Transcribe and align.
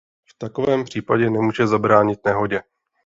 V 0.29 0.37
takovém 0.37 0.83
případě 0.83 1.29
nemůže 1.29 1.67
zabránit 1.67 2.19
nehodě. 2.25 2.61